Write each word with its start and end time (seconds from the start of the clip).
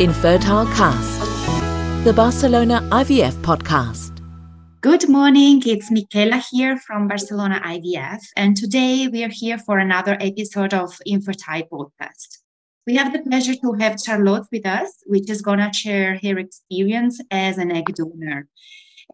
Infertile 0.00 0.66
Cast, 0.66 2.04
the 2.04 2.12
Barcelona 2.12 2.82
IVF 2.92 3.32
podcast. 3.42 4.20
Good 4.80 5.08
morning, 5.08 5.60
it's 5.66 5.90
Michaela 5.90 6.40
here 6.52 6.78
from 6.78 7.08
Barcelona 7.08 7.60
IVF, 7.64 8.20
and 8.36 8.56
today 8.56 9.08
we 9.08 9.24
are 9.24 9.28
here 9.28 9.58
for 9.58 9.80
another 9.80 10.16
episode 10.20 10.72
of 10.72 10.96
Infertile 11.04 11.64
Podcast. 11.64 12.38
We 12.86 12.94
have 12.94 13.12
the 13.12 13.22
pleasure 13.28 13.56
to 13.56 13.72
have 13.80 14.00
Charlotte 14.00 14.46
with 14.52 14.66
us, 14.66 14.88
which 15.06 15.28
is 15.28 15.42
going 15.42 15.58
to 15.58 15.72
share 15.72 16.16
her 16.22 16.38
experience 16.38 17.20
as 17.32 17.58
an 17.58 17.72
egg 17.72 17.92
donor. 17.96 18.46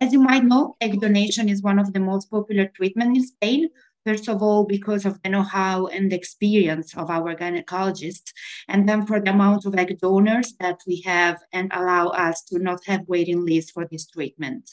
As 0.03 0.13
you 0.13 0.21
might 0.21 0.45
know, 0.45 0.75
egg 0.83 1.01
donation 1.01 1.49
is 1.49 1.63
one 1.63 1.79
of 1.79 1.95
the 1.95 2.01
most 2.01 2.31
popular 2.31 2.67
treatments 2.67 3.19
in 3.19 3.27
Spain, 3.27 3.71
First 4.05 4.29
of 4.29 4.43
all, 4.43 4.65
because 4.65 5.07
of 5.07 5.21
the 5.23 5.31
know-how 5.31 5.87
and 5.87 6.13
the 6.13 6.17
experience 6.17 6.95
of 6.97 7.09
our 7.09 7.35
gynecologists, 7.35 8.33
and 8.69 8.89
then 8.89 9.07
for 9.07 9.19
the 9.19 9.31
amount 9.31 9.65
of 9.65 9.75
egg 9.75 9.99
donors 10.01 10.55
that 10.61 10.81
we 10.87 11.01
have 11.03 11.39
and 11.53 11.73
allow 11.73 12.09
us 12.09 12.43
to 12.45 12.59
not 12.59 12.81
have 12.87 13.09
waiting 13.09 13.45
lists 13.47 13.71
for 13.71 13.87
this 13.91 14.07
treatment. 14.07 14.71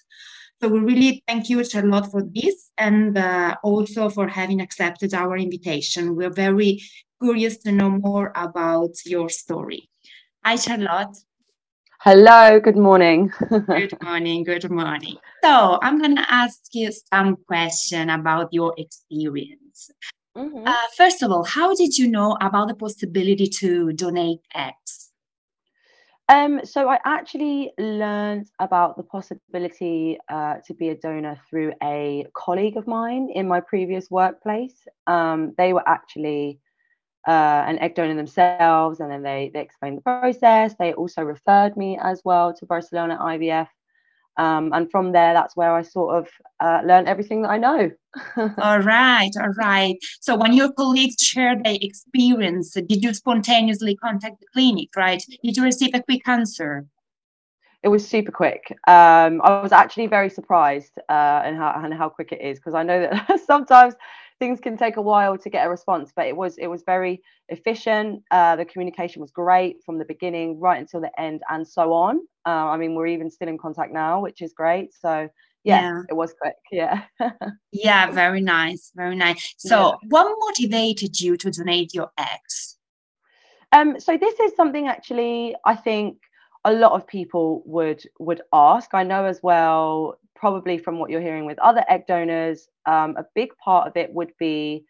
So 0.61 0.67
we 0.67 0.79
really 0.79 1.23
thank 1.27 1.49
you, 1.49 1.63
Charlotte, 1.63 2.11
for 2.11 2.23
this 2.23 2.71
and 2.77 3.17
uh, 3.17 3.55
also 3.63 4.09
for 4.09 4.27
having 4.27 4.61
accepted 4.61 5.13
our 5.13 5.37
invitation. 5.37 6.15
We're 6.15 6.29
very 6.29 6.81
curious 7.21 7.57
to 7.59 7.71
know 7.71 7.89
more 7.89 8.31
about 8.35 8.91
your 9.05 9.29
story. 9.29 9.89
Hi, 10.43 10.55
Charlotte. 10.55 11.17
Hello, 12.03 12.59
good 12.59 12.77
morning. 12.77 13.31
good 13.67 13.95
morning, 14.01 14.43
good 14.43 14.67
morning. 14.71 15.17
So 15.43 15.77
I'm 15.83 15.99
going 15.99 16.15
to 16.15 16.33
ask 16.33 16.73
you 16.73 16.91
some 17.13 17.35
question 17.47 18.09
about 18.09 18.49
your 18.51 18.73
experience. 18.75 19.91
Mm-hmm. 20.35 20.63
Uh, 20.65 20.87
first 20.97 21.21
of 21.21 21.31
all, 21.31 21.43
how 21.43 21.75
did 21.75 21.99
you 21.99 22.07
know 22.07 22.37
about 22.41 22.69
the 22.69 22.73
possibility 22.73 23.45
to 23.59 23.93
donate 23.93 24.39
eggs? 24.55 25.11
Um, 26.27 26.61
so 26.63 26.89
I 26.89 26.97
actually 27.05 27.71
learned 27.77 28.47
about 28.59 28.97
the 28.97 29.03
possibility 29.03 30.17
uh, 30.27 30.55
to 30.65 30.73
be 30.73 30.89
a 30.89 30.95
donor 30.95 31.39
through 31.51 31.73
a 31.83 32.25
colleague 32.33 32.77
of 32.77 32.87
mine 32.87 33.29
in 33.35 33.47
my 33.47 33.59
previous 33.59 34.09
workplace. 34.09 34.87
Um, 35.05 35.53
they 35.55 35.71
were 35.71 35.87
actually 35.87 36.61
uh, 37.27 37.63
an 37.67 37.79
egg 37.79 37.95
donor 37.95 38.15
themselves, 38.15 38.99
and 38.99 39.11
then 39.11 39.23
they 39.23 39.51
they 39.53 39.61
explained 39.61 39.97
the 39.97 40.01
process. 40.01 40.75
They 40.77 40.93
also 40.93 41.23
referred 41.23 41.77
me 41.77 41.99
as 42.01 42.21
well 42.23 42.53
to 42.53 42.65
Barcelona 42.65 43.17
IVF, 43.21 43.67
um, 44.37 44.71
and 44.73 44.89
from 44.89 45.11
there, 45.11 45.33
that's 45.33 45.55
where 45.55 45.73
I 45.73 45.81
sort 45.81 46.15
of 46.15 46.29
uh, 46.59 46.81
learned 46.85 47.07
everything 47.07 47.41
that 47.43 47.49
I 47.49 47.57
know. 47.57 47.91
all 48.57 48.79
right, 48.79 49.31
all 49.39 49.53
right. 49.57 49.97
So 50.19 50.35
when 50.35 50.53
your 50.53 50.71
colleagues 50.73 51.21
shared 51.23 51.63
their 51.63 51.77
experience, 51.81 52.71
did 52.71 53.03
you 53.03 53.13
spontaneously 53.13 53.95
contact 53.95 54.39
the 54.39 54.47
clinic? 54.53 54.89
Right? 54.95 55.23
Did 55.43 55.57
you 55.57 55.63
receive 55.63 55.91
a 55.93 56.01
quick 56.01 56.27
answer? 56.27 56.85
It 57.83 57.87
was 57.87 58.07
super 58.07 58.31
quick. 58.31 58.71
Um, 58.87 59.41
I 59.43 59.61
was 59.61 59.71
actually 59.71 60.07
very 60.07 60.29
surprised 60.29 60.97
uh, 61.09 61.41
and 61.43 61.57
how 61.57 61.81
and 61.83 61.93
how 61.93 62.09
quick 62.09 62.31
it 62.31 62.41
is 62.41 62.59
because 62.59 62.75
I 62.75 62.83
know 62.83 63.01
that 63.01 63.39
sometimes 63.45 63.95
things 64.41 64.59
can 64.59 64.75
take 64.75 64.97
a 64.97 65.01
while 65.01 65.37
to 65.37 65.49
get 65.51 65.67
a 65.67 65.69
response 65.69 66.11
but 66.15 66.25
it 66.25 66.35
was 66.35 66.57
it 66.57 66.65
was 66.65 66.81
very 66.93 67.21
efficient. 67.49 68.23
Uh, 68.31 68.55
the 68.55 68.65
communication 68.65 69.21
was 69.21 69.29
great 69.29 69.75
from 69.85 69.99
the 69.99 70.05
beginning 70.13 70.59
right 70.59 70.79
until 70.79 70.99
the 70.99 71.11
end 71.21 71.41
and 71.51 71.65
so 71.77 71.93
on. 71.93 72.15
Uh, 72.47 72.65
i 72.73 72.75
mean 72.81 72.95
we're 72.95 73.13
even 73.17 73.29
still 73.29 73.47
in 73.47 73.59
contact 73.65 73.93
now 73.93 74.19
which 74.19 74.41
is 74.41 74.51
great. 74.51 74.87
So 75.03 75.29
yeah, 75.63 75.81
yeah. 75.81 76.01
it 76.09 76.15
was 76.21 76.33
quick. 76.41 76.55
Yeah. 76.71 77.03
Yeah 77.71 78.09
very 78.23 78.41
nice 78.41 78.91
very 78.95 79.15
nice. 79.15 79.53
So 79.57 79.77
yeah. 79.77 80.09
what 80.09 80.25
motivated 80.47 81.21
you 81.21 81.37
to 81.37 81.51
donate 81.51 81.93
your 81.93 82.09
eggs? 82.17 82.77
Um 83.71 83.99
so 83.99 84.17
this 84.17 84.39
is 84.39 84.51
something 84.55 84.87
actually 84.87 85.55
i 85.73 85.75
think 85.87 86.17
a 86.71 86.73
lot 86.83 86.93
of 86.97 87.07
people 87.07 87.63
would 87.65 88.01
would 88.19 88.41
ask. 88.53 88.87
I 88.93 89.03
know 89.03 89.23
as 89.25 89.39
well 89.41 90.17
probably 90.41 90.79
from 90.79 90.97
what 90.97 91.11
you're 91.11 91.21
hearing 91.21 91.45
with 91.45 91.59
other 91.59 91.85
egg 91.87 92.07
donors, 92.07 92.67
um, 92.87 93.15
a 93.15 93.25
big 93.35 93.55
part 93.63 93.87
of 93.87 93.95
it 93.95 94.11
would 94.11 94.31
be 94.39 94.83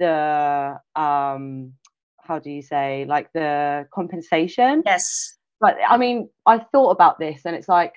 the 0.00 0.76
um, 0.96 1.72
how 2.18 2.40
do 2.40 2.50
you 2.50 2.60
say 2.60 3.06
like 3.08 3.32
the 3.32 3.86
compensation? 3.94 4.82
Yes. 4.84 5.38
But 5.60 5.76
I 5.88 5.96
mean, 5.96 6.28
I 6.44 6.58
thought 6.58 6.90
about 6.90 7.18
this, 7.18 7.42
and 7.46 7.54
it's 7.56 7.68
like, 7.68 7.94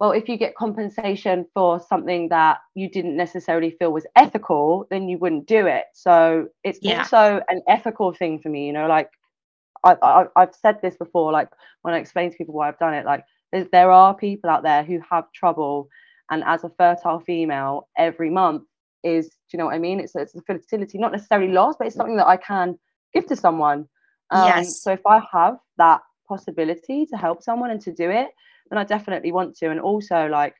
well, 0.00 0.12
if 0.12 0.28
you 0.28 0.36
get 0.38 0.54
compensation 0.54 1.44
for 1.52 1.80
something 1.80 2.28
that 2.28 2.58
you 2.74 2.88
didn't 2.88 3.16
necessarily 3.16 3.72
feel 3.72 3.92
was 3.92 4.06
ethical, 4.16 4.86
then 4.90 5.08
you 5.08 5.18
wouldn't 5.18 5.46
do 5.46 5.66
it. 5.66 5.84
So 5.92 6.48
it's 6.62 6.78
yeah. 6.80 7.00
also 7.00 7.42
an 7.48 7.62
ethical 7.68 8.12
thing 8.14 8.38
for 8.38 8.48
me, 8.48 8.66
you 8.68 8.72
know, 8.72 8.86
like 8.86 9.10
I, 9.82 9.96
I, 10.00 10.24
I've 10.36 10.54
said 10.54 10.80
this 10.80 10.96
before, 10.96 11.32
like 11.32 11.48
when 11.82 11.94
I 11.94 11.98
explain 11.98 12.30
to 12.30 12.36
people 12.36 12.54
why 12.54 12.68
I've 12.68 12.78
done 12.78 12.94
it, 12.94 13.04
like 13.04 13.24
there 13.52 13.90
are 13.90 14.14
people 14.14 14.50
out 14.50 14.62
there 14.62 14.82
who 14.82 15.00
have 15.10 15.30
trouble 15.32 15.88
and 16.30 16.42
as 16.44 16.64
a 16.64 16.70
fertile 16.70 17.20
female 17.20 17.88
every 17.96 18.30
month 18.30 18.62
is 19.02 19.28
do 19.28 19.34
you 19.52 19.58
know 19.58 19.66
what 19.66 19.74
i 19.74 19.78
mean? 19.78 20.00
It's, 20.00 20.14
it's 20.16 20.34
a 20.34 20.42
fertility 20.42 20.98
not 20.98 21.12
necessarily 21.12 21.52
lost 21.52 21.78
but 21.78 21.86
it's 21.86 21.96
something 21.96 22.16
that 22.16 22.26
i 22.26 22.36
can 22.36 22.78
give 23.12 23.26
to 23.26 23.36
someone. 23.36 23.88
Um, 24.30 24.46
yes. 24.46 24.82
so 24.82 24.92
if 24.92 25.06
i 25.06 25.22
have 25.32 25.58
that 25.78 26.00
possibility 26.28 27.06
to 27.06 27.16
help 27.16 27.42
someone 27.42 27.70
and 27.70 27.80
to 27.82 27.92
do 27.92 28.10
it 28.10 28.28
then 28.70 28.78
i 28.78 28.84
definitely 28.84 29.32
want 29.32 29.56
to. 29.56 29.70
And 29.70 29.80
also 29.80 30.26
like 30.28 30.54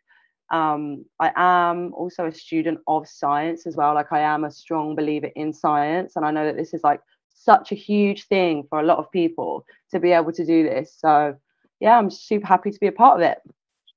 um, 0.50 1.04
i 1.20 1.32
am 1.36 1.94
also 1.94 2.26
a 2.26 2.32
student 2.32 2.78
of 2.86 3.08
science 3.08 3.66
as 3.66 3.76
well. 3.76 3.94
Like 3.94 4.12
i 4.12 4.20
am 4.20 4.44
a 4.44 4.50
strong 4.50 4.94
believer 4.94 5.30
in 5.34 5.52
science 5.52 6.16
and 6.16 6.24
i 6.24 6.30
know 6.30 6.44
that 6.44 6.56
this 6.56 6.74
is 6.74 6.84
like 6.84 7.00
such 7.36 7.72
a 7.72 7.74
huge 7.74 8.26
thing 8.26 8.64
for 8.68 8.78
a 8.78 8.84
lot 8.84 8.98
of 8.98 9.10
people 9.10 9.64
to 9.90 9.98
be 9.98 10.12
able 10.12 10.32
to 10.32 10.44
do 10.44 10.62
this. 10.62 10.94
So 10.98 11.36
yeah 11.80 11.98
i'm 11.98 12.10
super 12.10 12.46
happy 12.46 12.70
to 12.70 12.80
be 12.80 12.86
a 12.86 12.92
part 12.92 13.16
of 13.16 13.22
it 13.22 13.38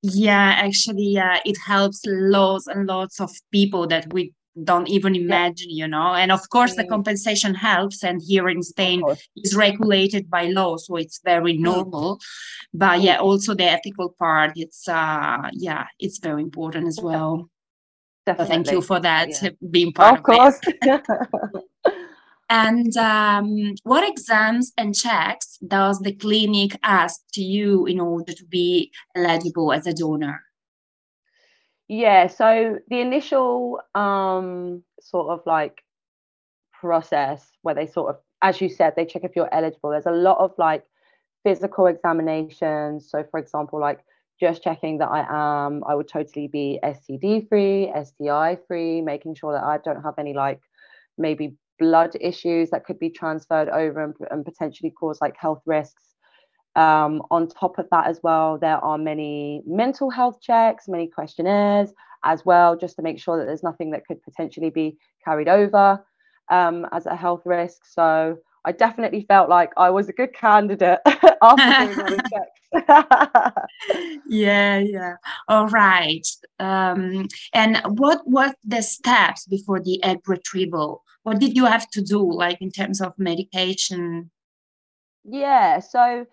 yeah, 0.02 0.54
actually, 0.56 1.08
yeah, 1.08 1.40
it 1.44 1.56
helps 1.58 2.02
lots 2.06 2.66
and 2.66 2.86
lots 2.86 3.20
of 3.20 3.30
people 3.50 3.86
that 3.88 4.12
we 4.12 4.32
don't 4.64 4.88
even 4.88 5.14
imagine, 5.14 5.70
you 5.70 5.88
know. 5.88 6.14
And 6.14 6.32
of 6.32 6.48
course, 6.50 6.74
the 6.74 6.84
mm. 6.84 6.88
compensation 6.88 7.54
helps. 7.54 8.04
And 8.04 8.20
here 8.22 8.48
in 8.48 8.62
Spain, 8.62 9.02
is 9.36 9.54
regulated 9.54 10.30
by 10.30 10.46
law, 10.46 10.76
so 10.76 10.96
it's 10.96 11.20
very 11.24 11.54
mm. 11.54 11.60
normal. 11.60 12.18
But 12.72 13.00
yeah, 13.00 13.18
also 13.18 13.54
the 13.54 13.64
ethical 13.64 14.14
part, 14.18 14.52
it's 14.56 14.88
uh, 14.88 15.50
yeah, 15.52 15.86
it's 15.98 16.18
very 16.18 16.42
important 16.42 16.86
as 16.86 17.00
well. 17.00 17.48
Definitely. 18.26 18.44
So 18.44 18.50
thank 18.52 18.70
you 18.72 18.82
for 18.82 19.00
that, 19.00 19.42
yeah. 19.42 19.50
being 19.70 19.92
part 19.92 20.12
of, 20.12 20.18
of 20.18 20.24
course. 20.24 20.60
And 22.50 22.96
um, 22.96 23.74
what 23.82 24.08
exams 24.08 24.72
and 24.78 24.94
checks 24.94 25.58
does 25.66 25.98
the 26.00 26.12
clinic 26.12 26.78
ask 26.82 27.20
to 27.34 27.42
you 27.42 27.84
in 27.86 28.00
order 28.00 28.32
to 28.32 28.44
be 28.46 28.90
eligible 29.14 29.72
as 29.72 29.86
a 29.86 29.92
donor? 29.92 30.42
Yeah, 31.88 32.26
so 32.26 32.78
the 32.88 33.00
initial 33.00 33.80
um, 33.94 34.82
sort 35.00 35.30
of 35.30 35.40
like 35.46 35.82
process 36.72 37.50
where 37.62 37.74
they 37.74 37.86
sort 37.86 38.10
of, 38.10 38.16
as 38.42 38.60
you 38.60 38.68
said, 38.68 38.94
they 38.96 39.04
check 39.04 39.24
if 39.24 39.36
you're 39.36 39.52
eligible. 39.52 39.90
There's 39.90 40.06
a 40.06 40.10
lot 40.10 40.38
of 40.38 40.52
like 40.58 40.84
physical 41.44 41.86
examinations. 41.86 43.10
So, 43.10 43.24
for 43.30 43.40
example, 43.40 43.80
like 43.80 44.00
just 44.40 44.62
checking 44.62 44.98
that 44.98 45.08
I 45.08 45.66
am, 45.66 45.82
I 45.86 45.94
would 45.94 46.08
totally 46.08 46.46
be 46.46 46.78
STD 46.82 47.48
free, 47.48 47.92
STI 48.04 48.58
free, 48.68 49.00
making 49.02 49.34
sure 49.34 49.52
that 49.52 49.64
I 49.64 49.78
don't 49.78 50.02
have 50.02 50.14
any 50.18 50.34
like 50.34 50.60
maybe 51.16 51.56
blood 51.78 52.16
issues 52.20 52.70
that 52.70 52.84
could 52.84 52.98
be 52.98 53.10
transferred 53.10 53.68
over 53.68 54.02
and, 54.02 54.14
and 54.30 54.44
potentially 54.44 54.90
cause 54.90 55.18
like 55.20 55.36
health 55.36 55.62
risks. 55.66 56.02
Um, 56.76 57.22
on 57.30 57.48
top 57.48 57.78
of 57.78 57.88
that, 57.90 58.06
as 58.06 58.20
well, 58.22 58.58
there 58.58 58.76
are 58.76 58.98
many 58.98 59.62
mental 59.66 60.10
health 60.10 60.40
checks, 60.40 60.86
many 60.86 61.08
questionnaires 61.08 61.92
as 62.24 62.44
well, 62.44 62.76
just 62.76 62.96
to 62.96 63.02
make 63.02 63.18
sure 63.18 63.38
that 63.38 63.46
there's 63.46 63.62
nothing 63.62 63.90
that 63.90 64.06
could 64.06 64.22
potentially 64.22 64.70
be 64.70 64.96
carried 65.24 65.48
over 65.48 66.04
um, 66.50 66.86
as 66.92 67.06
a 67.06 67.16
health 67.16 67.42
risk. 67.44 67.84
So 67.84 68.38
I 68.64 68.72
definitely 68.72 69.22
felt 69.22 69.48
like 69.48 69.72
I 69.76 69.90
was 69.90 70.08
a 70.08 70.12
good 70.12 70.32
candidate 70.34 71.00
after 71.06 71.84
doing 71.84 72.00
all 72.00 72.06
the 72.06 72.22
checks. 72.32 73.60
yeah, 74.28 74.78
yeah. 74.78 75.14
All 75.48 75.68
right. 75.68 76.26
Um, 76.58 77.28
and 77.54 77.80
what 77.98 78.28
were 78.28 78.52
the 78.64 78.82
steps 78.82 79.46
before 79.46 79.80
the 79.80 80.02
egg 80.02 80.20
retrieval? 80.26 81.02
what 81.28 81.40
did 81.40 81.56
you 81.56 81.66
have 81.66 81.88
to 81.90 82.00
do 82.00 82.20
like 82.32 82.60
in 82.62 82.70
terms 82.70 83.00
of 83.00 83.12
medication 83.18 84.30
yeah 85.24 85.78
so 85.78 86.26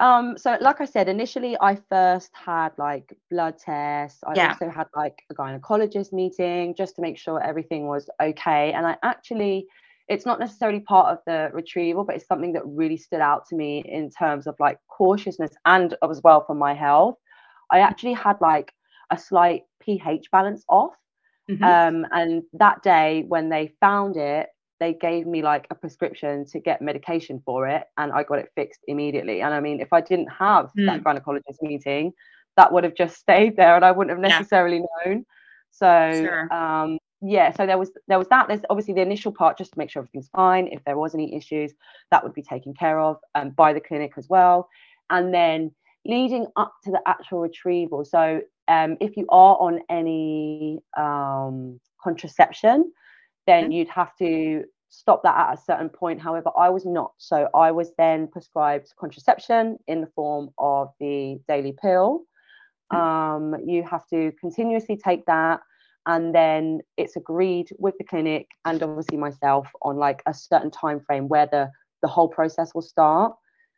um 0.00 0.36
so 0.36 0.56
like 0.60 0.80
i 0.80 0.84
said 0.84 1.08
initially 1.08 1.56
i 1.60 1.74
first 1.88 2.30
had 2.34 2.70
like 2.76 3.16
blood 3.30 3.56
tests 3.58 4.20
i 4.26 4.34
yeah. 4.34 4.48
also 4.48 4.68
had 4.68 4.86
like 4.94 5.22
a 5.30 5.34
gynecologist 5.34 6.12
meeting 6.12 6.74
just 6.74 6.96
to 6.96 7.02
make 7.02 7.16
sure 7.16 7.42
everything 7.42 7.86
was 7.86 8.10
okay 8.20 8.72
and 8.72 8.86
i 8.86 8.96
actually 9.02 9.66
it's 10.08 10.26
not 10.26 10.40
necessarily 10.40 10.80
part 10.80 11.08
of 11.12 11.18
the 11.26 11.50
retrieval 11.52 12.04
but 12.04 12.16
it's 12.16 12.26
something 12.26 12.52
that 12.52 12.62
really 12.66 12.96
stood 12.96 13.20
out 13.20 13.46
to 13.46 13.56
me 13.56 13.84
in 13.86 14.10
terms 14.10 14.46
of 14.46 14.54
like 14.58 14.78
cautiousness 14.88 15.52
and 15.66 15.96
as 16.08 16.20
well 16.22 16.44
for 16.46 16.54
my 16.54 16.74
health 16.74 17.16
i 17.70 17.80
actually 17.80 18.12
had 18.12 18.36
like 18.40 18.72
a 19.10 19.18
slight 19.18 19.62
ph 19.80 20.30
balance 20.30 20.64
off 20.68 20.94
Mm-hmm. 21.50 21.64
Um, 21.64 22.06
and 22.12 22.42
that 22.54 22.82
day 22.82 23.24
when 23.28 23.48
they 23.48 23.74
found 23.80 24.16
it, 24.16 24.48
they 24.80 24.94
gave 24.94 25.26
me 25.26 25.42
like 25.42 25.66
a 25.70 25.74
prescription 25.74 26.44
to 26.46 26.60
get 26.60 26.80
medication 26.80 27.42
for 27.44 27.66
it 27.66 27.84
and 27.96 28.12
I 28.12 28.22
got 28.22 28.38
it 28.38 28.50
fixed 28.54 28.80
immediately. 28.86 29.40
And 29.40 29.52
I 29.52 29.60
mean, 29.60 29.80
if 29.80 29.92
I 29.92 30.00
didn't 30.00 30.28
have 30.28 30.70
mm. 30.78 30.86
that 30.86 31.02
gynecologist 31.02 31.62
meeting, 31.62 32.12
that 32.56 32.72
would 32.72 32.84
have 32.84 32.94
just 32.94 33.16
stayed 33.20 33.56
there 33.56 33.74
and 33.74 33.84
I 33.84 33.90
wouldn't 33.90 34.16
have 34.16 34.30
necessarily 34.30 34.76
yeah. 34.76 35.12
known. 35.12 35.26
So 35.70 36.12
sure. 36.14 36.52
um, 36.52 36.98
yeah, 37.20 37.52
so 37.52 37.66
there 37.66 37.78
was 37.78 37.90
there 38.06 38.18
was 38.18 38.28
that. 38.28 38.48
There's 38.48 38.60
obviously 38.70 38.94
the 38.94 39.02
initial 39.02 39.32
part 39.32 39.58
just 39.58 39.72
to 39.72 39.78
make 39.78 39.90
sure 39.90 40.00
everything's 40.00 40.28
fine. 40.28 40.68
If 40.68 40.84
there 40.84 40.96
was 40.96 41.14
any 41.14 41.34
issues, 41.34 41.72
that 42.10 42.22
would 42.22 42.34
be 42.34 42.42
taken 42.42 42.74
care 42.74 43.00
of 43.00 43.16
um, 43.34 43.50
by 43.50 43.72
the 43.72 43.80
clinic 43.80 44.12
as 44.16 44.28
well. 44.28 44.68
And 45.10 45.34
then 45.34 45.72
leading 46.04 46.46
up 46.56 46.72
to 46.84 46.90
the 46.90 47.00
actual 47.06 47.40
retrieval. 47.40 48.04
So 48.04 48.42
um, 48.68 48.96
if 49.00 49.16
you 49.16 49.26
are 49.30 49.56
on 49.58 49.80
any 49.90 50.80
um, 50.96 51.80
contraception, 52.02 52.92
then 53.46 53.64
mm-hmm. 53.64 53.72
you'd 53.72 53.88
have 53.88 54.16
to 54.18 54.64
stop 54.90 55.22
that 55.24 55.36
at 55.36 55.58
a 55.58 55.62
certain 55.62 55.88
point. 55.88 56.20
However, 56.20 56.50
I 56.56 56.70
was 56.70 56.86
not. 56.86 57.12
So 57.18 57.48
I 57.54 57.72
was 57.72 57.92
then 57.98 58.28
prescribed 58.28 58.92
contraception 58.98 59.78
in 59.88 60.00
the 60.00 60.06
form 60.14 60.50
of 60.56 60.92
the 61.00 61.40
daily 61.48 61.74
pill. 61.80 62.22
Mm-hmm. 62.92 63.54
Um, 63.54 63.56
you 63.66 63.82
have 63.82 64.06
to 64.08 64.32
continuously 64.40 64.96
take 64.96 65.26
that. 65.26 65.60
And 66.08 66.34
then 66.34 66.80
it's 66.96 67.16
agreed 67.16 67.68
with 67.78 67.94
the 67.98 68.04
clinic 68.04 68.48
and 68.64 68.82
obviously 68.82 69.18
myself 69.18 69.68
on 69.82 69.96
like 69.96 70.22
a 70.26 70.32
certain 70.32 70.70
time 70.70 71.00
frame 71.00 71.28
where 71.28 71.46
the, 71.46 71.70
the 72.02 72.08
whole 72.08 72.28
process 72.28 72.74
will 72.74 72.82
start. 72.82 73.34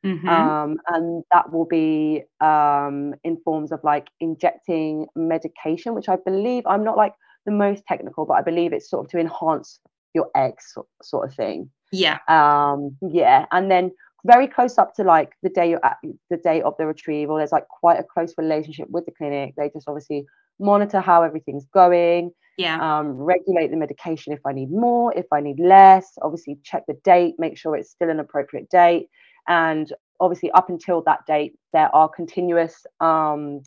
Mm-hmm. 0.06 0.28
Um, 0.28 0.78
and 0.88 1.24
that 1.32 1.52
will 1.52 1.66
be 1.66 2.22
um, 2.40 3.14
in 3.24 3.36
forms 3.44 3.72
of 3.72 3.80
like 3.82 4.08
injecting 4.20 5.06
medication, 5.16 5.94
which 5.94 6.08
I 6.08 6.16
believe 6.24 6.62
I'm 6.66 6.84
not 6.84 6.96
like 6.96 7.14
the 7.46 7.52
most 7.52 7.82
technical, 7.86 8.24
but 8.24 8.34
I 8.34 8.42
believe 8.42 8.72
it's 8.72 8.88
sort 8.88 9.04
of 9.04 9.10
to 9.10 9.18
enhance 9.18 9.80
your 10.14 10.30
eggs 10.36 10.72
sort 11.02 11.28
of 11.28 11.34
thing. 11.34 11.68
Yeah. 11.92 12.18
Um, 12.28 12.96
yeah. 13.02 13.46
And 13.50 13.70
then 13.70 13.90
very 14.24 14.46
close 14.46 14.78
up 14.78 14.94
to 14.94 15.02
like 15.02 15.32
the 15.42 15.48
day 15.48 15.70
you're 15.70 15.84
at 15.84 15.96
the 16.30 16.36
day 16.36 16.62
of 16.62 16.74
the 16.78 16.86
retrieval, 16.86 17.36
there's 17.36 17.52
like 17.52 17.66
quite 17.68 17.98
a 17.98 18.04
close 18.04 18.34
relationship 18.38 18.88
with 18.88 19.04
the 19.06 19.12
clinic. 19.12 19.54
They 19.56 19.68
just 19.70 19.88
obviously 19.88 20.26
monitor 20.60 21.00
how 21.00 21.22
everything's 21.22 21.66
going. 21.66 22.32
Yeah. 22.58 22.98
Um, 22.98 23.12
regulate 23.12 23.70
the 23.70 23.76
medication 23.76 24.32
if 24.32 24.40
I 24.44 24.52
need 24.52 24.70
more, 24.70 25.16
if 25.16 25.26
I 25.32 25.40
need 25.40 25.58
less. 25.58 26.06
Obviously, 26.20 26.58
check 26.62 26.84
the 26.86 26.98
date, 27.04 27.36
make 27.38 27.56
sure 27.56 27.74
it's 27.74 27.90
still 27.90 28.10
an 28.10 28.20
appropriate 28.20 28.68
date. 28.70 29.08
And 29.48 29.90
obviously, 30.20 30.50
up 30.50 30.68
until 30.68 31.02
that 31.06 31.20
date, 31.26 31.54
there 31.72 31.94
are 31.94 32.08
continuous 32.08 32.84
um, 33.00 33.62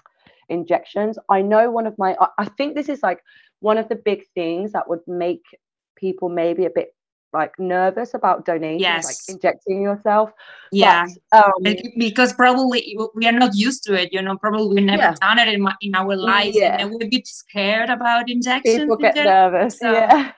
injections. 0.49 1.17
I 1.29 1.41
know 1.41 1.71
one 1.71 1.87
of 1.87 1.95
my, 1.97 2.15
I 2.37 2.45
think 2.45 2.75
this 2.75 2.89
is 2.89 3.01
like 3.01 3.19
one 3.59 3.77
of 3.77 3.89
the 3.89 3.95
big 3.95 4.25
things 4.35 4.73
that 4.73 4.87
would 4.87 5.01
make 5.07 5.43
people 5.95 6.29
maybe 6.29 6.65
a 6.65 6.69
bit 6.69 6.89
like 7.33 7.57
nervous 7.57 8.13
about 8.13 8.45
donating, 8.45 8.79
yes. 8.79 9.05
like 9.05 9.35
injecting 9.35 9.81
yourself. 9.81 10.31
Yeah, 10.71 11.07
but, 11.31 11.45
um, 11.45 11.75
because 11.97 12.33
probably 12.33 12.97
we 13.15 13.25
are 13.27 13.31
not 13.31 13.55
used 13.55 13.83
to 13.85 13.93
it. 13.93 14.13
You 14.13 14.21
know, 14.21 14.37
probably 14.37 14.75
we 14.75 14.81
never 14.81 15.01
yeah. 15.01 15.15
done 15.19 15.39
it 15.39 15.47
in, 15.47 15.61
my, 15.61 15.75
in 15.81 15.95
our 15.95 16.15
lives, 16.15 16.55
yeah. 16.55 16.77
and 16.79 17.01
a 17.01 17.07
bit 17.07 17.27
scared 17.27 17.89
about 17.89 18.29
injections. 18.29 18.79
People 18.79 18.97
get 18.97 19.15
nervous. 19.15 19.79
So, 19.79 19.91
yeah. 19.91 20.31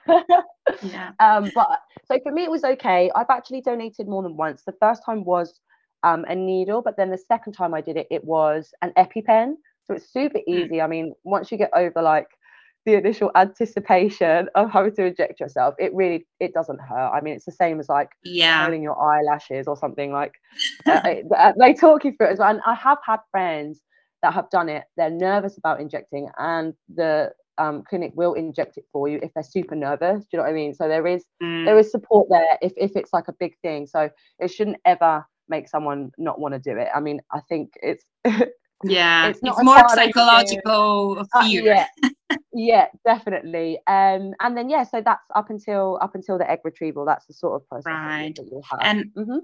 yeah. 0.82 1.12
Um, 1.20 1.48
but 1.54 1.80
so 2.06 2.18
for 2.24 2.32
me, 2.32 2.42
it 2.42 2.50
was 2.50 2.64
okay. 2.64 3.08
I've 3.14 3.30
actually 3.30 3.60
donated 3.60 4.08
more 4.08 4.22
than 4.24 4.36
once. 4.36 4.62
The 4.66 4.74
first 4.80 5.02
time 5.06 5.24
was 5.24 5.60
um, 6.02 6.24
a 6.28 6.34
needle, 6.34 6.82
but 6.82 6.96
then 6.96 7.10
the 7.10 7.18
second 7.18 7.52
time 7.52 7.72
I 7.72 7.80
did 7.80 7.96
it, 7.96 8.08
it 8.10 8.24
was 8.24 8.72
an 8.82 8.92
EpiPen. 8.96 9.54
So 9.84 9.94
it's 9.94 10.12
super 10.12 10.38
hmm. 10.38 10.52
easy. 10.52 10.80
I 10.80 10.86
mean, 10.86 11.14
once 11.24 11.52
you 11.52 11.58
get 11.58 11.70
over 11.74 12.02
like 12.02 12.26
the 12.86 12.94
initial 12.94 13.30
anticipation 13.34 14.48
of 14.54 14.70
having 14.70 14.94
to 14.94 15.06
inject 15.06 15.40
yourself, 15.40 15.74
it 15.78 15.92
really 15.94 16.26
it 16.40 16.54
doesn't 16.54 16.80
hurt. 16.80 17.10
I 17.10 17.20
mean, 17.20 17.34
it's 17.34 17.44
the 17.44 17.52
same 17.52 17.80
as 17.80 17.88
like 17.88 18.10
yeah, 18.24 18.64
curling 18.64 18.82
your 18.82 18.98
eyelashes 18.98 19.66
or 19.66 19.76
something 19.76 20.12
like. 20.12 20.32
uh, 20.86 21.02
uh, 21.36 21.52
they 21.58 21.74
talk 21.74 22.04
you 22.04 22.14
through 22.16 22.28
it 22.28 22.32
as 22.32 22.38
well. 22.38 22.50
And 22.50 22.60
I 22.64 22.74
have 22.74 22.98
had 23.04 23.18
friends 23.30 23.80
that 24.22 24.32
have 24.32 24.48
done 24.50 24.68
it. 24.68 24.84
They're 24.96 25.10
nervous 25.10 25.58
about 25.58 25.80
injecting, 25.80 26.28
and 26.38 26.72
the 26.94 27.32
um, 27.58 27.82
clinic 27.88 28.12
will 28.14 28.34
inject 28.34 28.76
it 28.76 28.84
for 28.92 29.08
you 29.08 29.18
if 29.22 29.32
they're 29.34 29.42
super 29.42 29.74
nervous. 29.74 30.20
Do 30.20 30.28
you 30.32 30.38
know 30.38 30.44
what 30.44 30.50
I 30.50 30.54
mean? 30.54 30.72
So 30.72 30.88
there 30.88 31.06
is 31.06 31.24
mm. 31.42 31.64
there 31.64 31.78
is 31.78 31.90
support 31.90 32.28
there 32.30 32.56
if 32.62 32.72
if 32.76 32.92
it's 32.94 33.12
like 33.12 33.28
a 33.28 33.34
big 33.38 33.58
thing. 33.62 33.86
So 33.86 34.08
it 34.38 34.48
shouldn't 34.48 34.78
ever 34.84 35.24
make 35.48 35.68
someone 35.68 36.12
not 36.18 36.40
want 36.40 36.54
to 36.54 36.60
do 36.60 36.78
it. 36.78 36.88
I 36.94 37.00
mean, 37.00 37.20
I 37.32 37.40
think 37.48 37.72
it's 37.82 38.04
yeah, 38.84 39.28
it's, 39.28 39.40
it's 39.42 39.62
more 39.62 39.88
psychological 39.88 41.24
uh, 41.32 41.42
fear. 41.42 41.64
yeah, 41.64 41.86
yeah, 42.56 42.86
definitely. 43.04 43.78
Um, 43.86 44.32
and 44.40 44.56
then 44.56 44.70
yeah, 44.70 44.82
so 44.82 45.02
that's 45.04 45.28
up 45.34 45.50
until 45.50 45.98
up 46.00 46.14
until 46.14 46.38
the 46.38 46.50
egg 46.50 46.60
retrieval. 46.64 47.04
That's 47.04 47.26
the 47.26 47.34
sort 47.34 47.60
of 47.60 47.68
process 47.68 47.84
right. 47.86 48.34
that 48.34 48.46
you'll 48.50 48.62
have. 48.70 48.80
And 48.82 49.04
mm-hmm. 49.14 49.38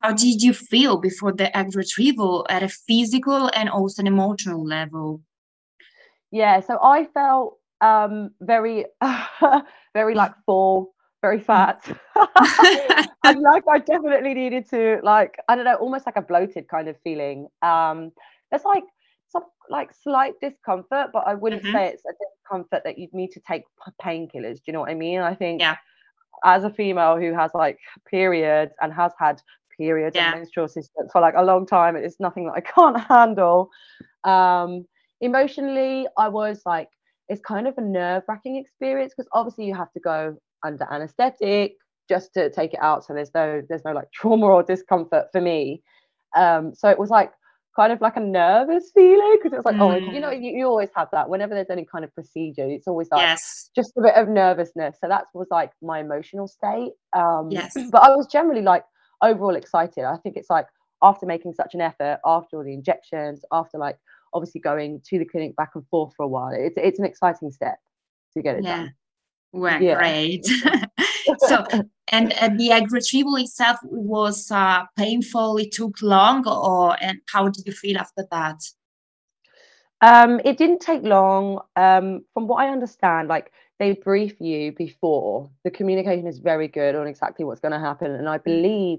how 0.00 0.12
did 0.12 0.42
you 0.42 0.52
feel 0.52 0.98
before 0.98 1.32
the 1.32 1.56
egg 1.56 1.76
retrieval 1.76 2.44
at 2.50 2.64
a 2.64 2.68
physical 2.68 3.48
and 3.54 3.70
also 3.70 4.02
an 4.02 4.08
emotional 4.08 4.66
level? 4.66 5.22
Yeah, 6.32 6.58
so 6.58 6.80
I 6.82 7.04
felt 7.04 7.58
um 7.80 8.30
very 8.40 8.86
very 9.94 10.16
like 10.16 10.32
full 10.44 10.92
very 11.22 11.38
fat 11.38 11.80
and 13.24 13.40
like 13.40 13.62
i 13.70 13.78
definitely 13.78 14.34
needed 14.34 14.68
to 14.68 14.98
like 15.04 15.36
i 15.48 15.54
don't 15.54 15.64
know 15.64 15.76
almost 15.76 16.04
like 16.04 16.16
a 16.16 16.22
bloated 16.22 16.66
kind 16.66 16.88
of 16.88 16.96
feeling 17.04 17.46
um 17.62 18.10
there's 18.50 18.64
like 18.64 18.82
some 19.28 19.44
like 19.70 19.92
slight 19.92 20.34
discomfort, 20.40 21.08
but 21.12 21.24
I 21.26 21.34
wouldn't 21.34 21.62
mm-hmm. 21.62 21.72
say 21.72 21.88
it's 21.88 22.04
a 22.04 22.12
discomfort 22.12 22.82
that 22.84 22.98
you'd 22.98 23.12
need 23.12 23.32
to 23.32 23.40
take 23.40 23.64
painkillers. 24.02 24.56
Do 24.56 24.62
you 24.66 24.72
know 24.72 24.80
what 24.80 24.90
I 24.90 24.94
mean? 24.94 25.20
I 25.20 25.34
think 25.34 25.60
yeah. 25.60 25.76
as 26.44 26.64
a 26.64 26.70
female 26.70 27.16
who 27.16 27.34
has 27.34 27.50
like 27.54 27.78
periods 28.08 28.72
and 28.80 28.92
has 28.92 29.12
had 29.18 29.40
periods 29.76 30.16
yeah. 30.16 30.32
and 30.32 30.40
menstrual 30.40 30.68
systems 30.68 31.10
for 31.12 31.20
like 31.20 31.34
a 31.36 31.44
long 31.44 31.66
time, 31.66 31.96
it's 31.96 32.20
nothing 32.20 32.46
that 32.46 32.52
I 32.52 32.60
can't 32.74 33.00
handle. 33.00 33.70
Um, 34.24 34.86
emotionally, 35.20 36.06
I 36.16 36.28
was 36.28 36.62
like, 36.64 36.88
it's 37.28 37.42
kind 37.42 37.68
of 37.68 37.76
a 37.76 37.82
nerve 37.82 38.22
wracking 38.26 38.56
experience 38.56 39.12
because 39.14 39.28
obviously 39.32 39.66
you 39.66 39.74
have 39.74 39.92
to 39.92 40.00
go 40.00 40.36
under 40.64 40.86
anesthetic 40.90 41.74
just 42.08 42.32
to 42.34 42.50
take 42.50 42.72
it 42.72 42.80
out. 42.80 43.04
So 43.04 43.12
there's 43.12 43.32
no 43.34 43.62
there's 43.68 43.84
no 43.84 43.92
like 43.92 44.10
trauma 44.14 44.46
or 44.46 44.62
discomfort 44.62 45.26
for 45.32 45.40
me. 45.40 45.82
Um, 46.36 46.74
so 46.74 46.88
it 46.88 46.98
was 46.98 47.10
like 47.10 47.32
kind 47.78 47.92
of 47.92 48.00
like 48.00 48.16
a 48.16 48.20
nervous 48.20 48.90
feeling 48.92 49.36
because 49.40 49.56
it's 49.56 49.64
like, 49.64 49.76
mm. 49.76 49.82
oh, 49.82 50.12
you 50.12 50.20
know, 50.20 50.30
mm. 50.30 50.42
you, 50.42 50.58
you, 50.58 50.66
always 50.66 50.88
have 50.96 51.08
that 51.12 51.28
whenever 51.28 51.54
there's 51.54 51.70
any 51.70 51.84
kind 51.84 52.04
of 52.04 52.12
procedure. 52.12 52.68
It's 52.68 52.88
always 52.88 53.06
like 53.12 53.20
yes. 53.20 53.70
just 53.76 53.92
a 53.96 54.02
bit 54.02 54.14
of 54.16 54.28
nervousness. 54.28 54.96
So 55.00 55.06
that 55.08 55.26
was 55.32 55.46
like 55.52 55.70
my 55.80 56.00
emotional 56.00 56.48
state. 56.48 56.92
Um, 57.12 57.50
yes. 57.50 57.74
But 57.92 58.02
I 58.02 58.16
was 58.16 58.26
generally 58.26 58.62
like 58.62 58.84
overall 59.22 59.54
excited. 59.54 60.04
I 60.04 60.16
think 60.16 60.36
it's 60.36 60.50
like 60.50 60.66
after 61.02 61.24
making 61.24 61.54
such 61.54 61.74
an 61.74 61.80
effort, 61.80 62.18
after 62.24 62.56
all 62.56 62.64
the 62.64 62.74
injections, 62.74 63.44
after 63.52 63.78
like 63.78 63.96
obviously 64.34 64.60
going 64.60 65.00
to 65.08 65.18
the 65.20 65.24
clinic 65.24 65.54
back 65.54 65.70
and 65.76 65.86
forth 65.86 66.12
for 66.16 66.24
a 66.24 66.28
while, 66.28 66.50
it's 66.52 66.74
it's 66.76 66.98
an 66.98 67.04
exciting 67.04 67.52
step 67.52 67.78
to 68.34 68.42
get 68.42 68.56
it 68.56 68.64
yeah. 68.64 68.76
done. 68.76 68.94
Well, 69.52 69.80
yeah. 69.80 69.98
great. 69.98 70.46
so 71.38 71.64
and 72.10 72.32
uh, 72.40 72.50
the 72.56 72.70
egg 72.70 72.92
retrieval 72.92 73.36
itself 73.36 73.78
was 73.84 74.50
uh, 74.50 74.84
painful 74.96 75.56
it 75.58 75.72
took 75.72 76.00
long 76.02 76.46
or 76.46 76.96
and 77.02 77.20
how 77.32 77.48
did 77.48 77.66
you 77.66 77.72
feel 77.72 77.98
after 77.98 78.26
that? 78.30 78.60
Um, 80.00 80.40
it 80.44 80.58
didn't 80.58 80.80
take 80.80 81.02
long. 81.02 81.60
Um, 81.76 82.24
from 82.34 82.46
what 82.46 82.64
i 82.64 82.68
understand 82.68 83.28
like 83.28 83.52
they 83.78 83.92
brief 83.92 84.40
you 84.40 84.72
before. 84.72 85.48
The 85.64 85.70
communication 85.70 86.26
is 86.26 86.38
very 86.38 86.66
good 86.66 86.96
on 86.96 87.06
exactly 87.06 87.44
what's 87.44 87.60
going 87.60 87.72
to 87.72 87.78
happen 87.78 88.12
and 88.12 88.28
i 88.28 88.38
believe 88.38 88.98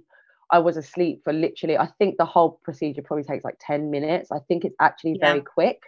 i 0.52 0.60
was 0.60 0.78
asleep 0.78 1.22
for 1.24 1.34
literally 1.34 1.78
i 1.78 1.86
think 1.98 2.18
the 2.18 2.26
whole 2.26 2.60
procedure 2.64 3.02
probably 3.02 3.24
takes 3.24 3.44
like 3.44 3.58
10 3.60 3.92
minutes. 3.92 4.32
I 4.32 4.40
think 4.48 4.66
it's 4.66 4.76
actually 4.80 5.18
yeah. 5.20 5.32
very 5.32 5.42
quick. 5.42 5.84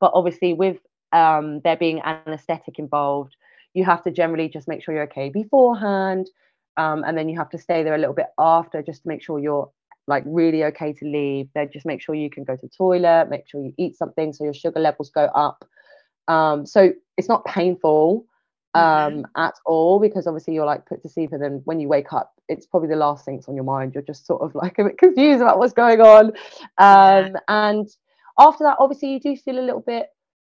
But 0.00 0.12
obviously 0.14 0.52
with 0.52 0.78
um, 1.12 1.60
there 1.60 1.76
being 1.76 2.00
anesthetic 2.00 2.78
involved 2.78 3.36
you 3.74 3.84
have 3.84 4.02
to 4.04 4.10
generally 4.10 4.48
just 4.48 4.68
make 4.68 4.82
sure 4.82 4.94
you're 4.94 5.04
okay 5.04 5.30
beforehand 5.30 6.28
um, 6.76 7.04
and 7.04 7.16
then 7.16 7.28
you 7.28 7.36
have 7.38 7.50
to 7.50 7.58
stay 7.58 7.82
there 7.82 7.94
a 7.94 7.98
little 7.98 8.14
bit 8.14 8.28
after 8.38 8.82
just 8.82 9.02
to 9.02 9.08
make 9.08 9.22
sure 9.22 9.38
you're 9.38 9.70
like 10.06 10.24
really 10.26 10.64
okay 10.64 10.92
to 10.92 11.04
leave. 11.04 11.48
Then 11.54 11.70
just 11.72 11.86
make 11.86 12.00
sure 12.02 12.14
you 12.14 12.30
can 12.30 12.44
go 12.44 12.56
to 12.56 12.62
the 12.62 12.72
toilet 12.76 13.28
make 13.28 13.48
sure 13.48 13.62
you 13.62 13.72
eat 13.78 13.96
something 13.96 14.32
so 14.32 14.44
your 14.44 14.54
sugar 14.54 14.80
levels 14.80 15.10
go 15.10 15.24
up. 15.24 15.64
Um, 16.28 16.66
so 16.66 16.92
it's 17.16 17.28
not 17.28 17.44
painful 17.44 18.26
um, 18.74 19.26
at 19.36 19.54
all 19.66 20.00
because 20.00 20.26
obviously 20.26 20.54
you're 20.54 20.66
like 20.66 20.86
put 20.86 21.02
to 21.02 21.08
sleep 21.08 21.32
and 21.32 21.42
then 21.42 21.60
when 21.64 21.78
you 21.78 21.88
wake 21.88 22.12
up 22.12 22.32
it's 22.48 22.66
probably 22.66 22.88
the 22.88 22.96
last 22.96 23.24
thing 23.24 23.36
that's 23.36 23.48
on 23.48 23.54
your 23.54 23.64
mind. 23.64 23.94
You're 23.94 24.02
just 24.02 24.26
sort 24.26 24.42
of 24.42 24.54
like 24.62 24.78
a 24.78 24.84
bit 24.84 24.98
confused 24.98 25.42
about 25.42 25.58
what's 25.58 25.72
going 25.72 26.00
on. 26.00 26.26
Um, 26.26 26.32
yeah. 26.78 27.32
and 27.48 27.88
after 28.38 28.64
that 28.64 28.78
obviously 28.80 29.12
you 29.12 29.20
do 29.20 29.36
feel 29.36 29.58
a 29.58 29.60
little 29.60 29.84
bit 29.86 30.08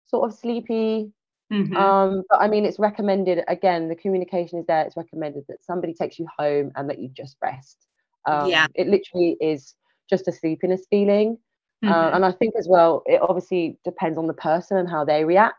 sort 0.06 0.30
of 0.30 0.36
sleepy 0.36 1.12
Mm-hmm. 1.52 1.76
Um, 1.76 2.22
but 2.28 2.40
I 2.40 2.48
mean, 2.48 2.64
it's 2.64 2.78
recommended 2.78 3.42
again, 3.48 3.88
the 3.88 3.96
communication 3.96 4.58
is 4.58 4.66
there. 4.66 4.84
It's 4.84 4.96
recommended 4.96 5.44
that 5.48 5.64
somebody 5.64 5.94
takes 5.94 6.18
you 6.18 6.26
home 6.38 6.70
and 6.76 6.88
that 6.88 6.98
you 6.98 7.08
just 7.08 7.36
rest. 7.42 7.86
Um, 8.26 8.48
yeah. 8.48 8.66
It 8.74 8.86
literally 8.86 9.36
is 9.40 9.74
just 10.08 10.28
a 10.28 10.32
sleepiness 10.32 10.86
feeling. 10.90 11.38
Uh, 11.82 11.86
mm-hmm. 11.86 11.94
Uh, 11.94 12.16
and 12.16 12.24
I 12.24 12.32
think 12.32 12.54
as 12.58 12.68
well, 12.68 13.02
it 13.06 13.20
obviously 13.22 13.78
depends 13.84 14.18
on 14.18 14.26
the 14.26 14.34
person 14.34 14.76
and 14.76 14.88
how 14.88 15.04
they 15.04 15.24
react 15.24 15.56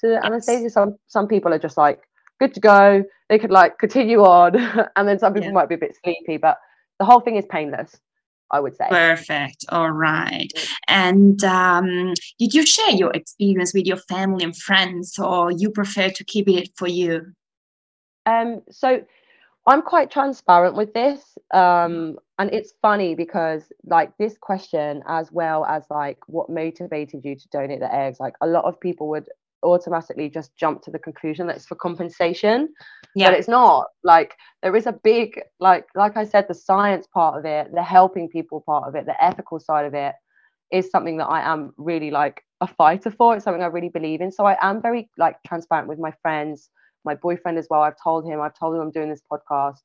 to 0.00 0.08
the 0.08 0.14
yes. 0.14 0.24
anesthesia. 0.24 0.70
Some 0.70 0.96
some 1.06 1.26
people 1.26 1.52
are 1.52 1.58
just 1.58 1.76
like 1.76 2.02
good 2.38 2.54
to 2.54 2.60
go. 2.60 3.04
they 3.28 3.38
could 3.38 3.50
like 3.50 3.78
continue 3.78 4.20
on 4.22 4.56
and 4.96 5.08
then 5.08 5.18
some 5.18 5.32
people 5.32 5.48
yeah. 5.48 5.54
might 5.54 5.68
be 5.68 5.74
a 5.74 5.78
bit 5.78 5.96
sleepy 6.02 6.36
but 6.36 6.58
the 6.98 7.04
whole 7.04 7.20
thing 7.20 7.36
is 7.36 7.44
painless 7.50 8.00
I 8.50 8.60
would 8.60 8.76
say. 8.76 8.86
Perfect. 8.88 9.64
All 9.68 9.90
right. 9.90 10.50
And 10.86 11.42
um, 11.44 12.14
did 12.38 12.54
you 12.54 12.64
share 12.64 12.90
your 12.90 13.10
experience 13.12 13.74
with 13.74 13.86
your 13.86 13.96
family 13.96 14.44
and 14.44 14.56
friends, 14.56 15.18
or 15.18 15.50
you 15.50 15.70
prefer 15.70 16.10
to 16.10 16.24
keep 16.24 16.48
it 16.48 16.70
for 16.76 16.88
you? 16.88 17.32
Um, 18.26 18.62
so 18.70 19.02
I'm 19.66 19.82
quite 19.82 20.10
transparent 20.10 20.76
with 20.76 20.94
this. 20.94 21.20
Um, 21.52 22.18
and 22.38 22.52
it's 22.52 22.72
funny 22.80 23.14
because 23.14 23.64
like 23.84 24.16
this 24.16 24.38
question, 24.38 25.02
as 25.06 25.30
well 25.30 25.64
as 25.64 25.84
like 25.90 26.18
what 26.26 26.48
motivated 26.48 27.24
you 27.24 27.36
to 27.36 27.48
donate 27.48 27.80
the 27.80 27.92
eggs, 27.92 28.18
like 28.20 28.34
a 28.40 28.46
lot 28.46 28.64
of 28.64 28.80
people 28.80 29.08
would 29.08 29.28
automatically 29.62 30.28
just 30.28 30.56
jump 30.56 30.82
to 30.82 30.90
the 30.90 30.98
conclusion 30.98 31.46
that 31.46 31.56
it's 31.56 31.66
for 31.66 31.74
compensation. 31.74 32.68
Yeah. 33.14 33.30
but 33.30 33.38
it's 33.38 33.48
not. 33.48 33.86
Like 34.04 34.34
there 34.62 34.74
is 34.76 34.86
a 34.86 34.92
big 34.92 35.40
like 35.60 35.86
like 35.94 36.16
i 36.16 36.24
said 36.24 36.46
the 36.48 36.54
science 36.54 37.06
part 37.06 37.38
of 37.38 37.44
it 37.44 37.72
the 37.74 37.82
helping 37.82 38.28
people 38.28 38.62
part 38.66 38.88
of 38.88 38.94
it 38.94 39.06
the 39.06 39.24
ethical 39.24 39.60
side 39.60 39.86
of 39.86 39.94
it 39.94 40.14
is 40.72 40.90
something 40.90 41.16
that 41.16 41.26
i 41.26 41.40
am 41.40 41.72
really 41.76 42.10
like 42.10 42.42
a 42.60 42.66
fighter 42.66 43.10
for. 43.10 43.36
It's 43.36 43.44
something 43.44 43.62
i 43.62 43.66
really 43.66 43.88
believe 43.88 44.20
in. 44.20 44.32
So 44.32 44.44
i 44.44 44.56
am 44.60 44.82
very 44.82 45.10
like 45.16 45.36
transparent 45.46 45.88
with 45.88 45.98
my 45.98 46.12
friends 46.22 46.70
my 47.04 47.14
boyfriend 47.14 47.56
as 47.56 47.68
well. 47.70 47.82
I've 47.82 48.02
told 48.02 48.26
him 48.26 48.40
i've 48.40 48.58
told 48.58 48.74
him 48.74 48.80
i'm 48.82 48.90
doing 48.90 49.10
this 49.10 49.22
podcast. 49.30 49.78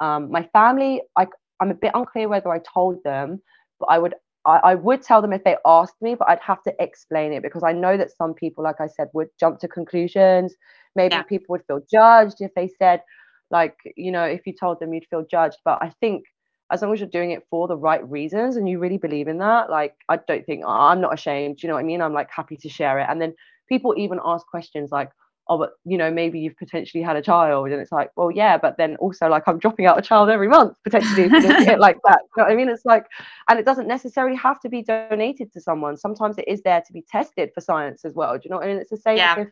Um, 0.00 0.30
my 0.30 0.42
family 0.52 1.02
I, 1.16 1.26
i'm 1.60 1.70
a 1.70 1.74
bit 1.74 1.92
unclear 1.94 2.28
whether 2.28 2.50
i 2.50 2.60
told 2.74 3.02
them 3.02 3.40
but 3.80 3.86
i 3.86 3.98
would 3.98 4.14
I, 4.46 4.60
I 4.64 4.74
would 4.76 5.02
tell 5.02 5.20
them 5.20 5.32
if 5.32 5.44
they 5.44 5.56
asked 5.66 6.00
me, 6.00 6.14
but 6.14 6.28
I'd 6.28 6.40
have 6.40 6.62
to 6.62 6.74
explain 6.78 7.32
it 7.32 7.42
because 7.42 7.62
I 7.62 7.72
know 7.72 7.96
that 7.96 8.16
some 8.16 8.32
people, 8.32 8.62
like 8.64 8.80
I 8.80 8.86
said, 8.86 9.08
would 9.12 9.28
jump 9.38 9.58
to 9.60 9.68
conclusions. 9.68 10.54
Maybe 10.94 11.14
yeah. 11.14 11.22
people 11.22 11.46
would 11.50 11.64
feel 11.66 11.80
judged 11.90 12.36
if 12.40 12.54
they 12.54 12.68
said, 12.78 13.02
like, 13.50 13.76
you 13.96 14.12
know, 14.12 14.24
if 14.24 14.46
you 14.46 14.52
told 14.58 14.80
them 14.80 14.94
you'd 14.94 15.06
feel 15.10 15.24
judged. 15.28 15.58
But 15.64 15.78
I 15.82 15.90
think 16.00 16.24
as 16.70 16.82
long 16.82 16.92
as 16.92 17.00
you're 17.00 17.08
doing 17.08 17.32
it 17.32 17.44
for 17.50 17.68
the 17.68 17.76
right 17.76 18.08
reasons 18.08 18.56
and 18.56 18.68
you 18.68 18.78
really 18.78 18.98
believe 18.98 19.28
in 19.28 19.38
that, 19.38 19.68
like, 19.68 19.94
I 20.08 20.16
don't 20.16 20.46
think 20.46 20.64
oh, 20.64 20.70
I'm 20.70 21.00
not 21.00 21.14
ashamed. 21.14 21.56
Do 21.56 21.66
you 21.66 21.68
know 21.68 21.74
what 21.74 21.80
I 21.80 21.84
mean? 21.84 22.00
I'm 22.00 22.14
like 22.14 22.30
happy 22.30 22.56
to 22.56 22.68
share 22.68 22.98
it. 22.98 23.06
And 23.08 23.20
then 23.20 23.34
people 23.68 23.94
even 23.96 24.20
ask 24.24 24.46
questions 24.46 24.90
like, 24.92 25.10
oh, 25.48 25.58
but 25.58 25.72
you 25.84 25.96
know, 25.96 26.10
maybe 26.10 26.40
you've 26.40 26.56
potentially 26.56 27.02
had 27.02 27.16
a 27.16 27.22
child. 27.22 27.68
And 27.68 27.80
it's 27.80 27.92
like, 27.92 28.10
well, 28.16 28.30
yeah, 28.30 28.58
but 28.58 28.76
then 28.76 28.96
also 28.96 29.28
like 29.28 29.44
I'm 29.46 29.58
dropping 29.58 29.86
out 29.86 29.98
a 29.98 30.02
child 30.02 30.28
every 30.28 30.48
month, 30.48 30.76
potentially 30.84 31.28
like 31.28 31.98
that. 32.04 32.20
You 32.36 32.42
know 32.42 32.44
what 32.44 32.52
I 32.52 32.56
mean? 32.56 32.68
It's 32.68 32.84
like, 32.84 33.06
and 33.48 33.58
it 33.58 33.64
doesn't 33.64 33.88
necessarily 33.88 34.36
have 34.36 34.60
to 34.60 34.68
be 34.68 34.82
donated 34.82 35.52
to 35.52 35.60
someone. 35.60 35.96
Sometimes 35.96 36.38
it 36.38 36.48
is 36.48 36.62
there 36.62 36.82
to 36.86 36.92
be 36.92 37.02
tested 37.02 37.50
for 37.54 37.60
science 37.60 38.04
as 38.04 38.14
well. 38.14 38.34
Do 38.34 38.42
you 38.44 38.50
know 38.50 38.56
what 38.56 38.66
I 38.66 38.68
mean? 38.68 38.78
It's 38.78 38.90
the 38.90 38.96
same 38.96 39.18
yeah. 39.18 39.40
if 39.40 39.48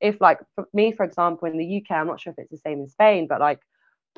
if 0.00 0.20
like 0.20 0.40
for 0.54 0.66
me, 0.74 0.92
for 0.92 1.04
example, 1.04 1.48
in 1.48 1.56
the 1.56 1.76
UK, 1.78 1.96
I'm 1.96 2.06
not 2.06 2.20
sure 2.20 2.32
if 2.32 2.38
it's 2.38 2.50
the 2.50 2.58
same 2.58 2.80
in 2.80 2.88
Spain, 2.88 3.26
but 3.28 3.40
like 3.40 3.60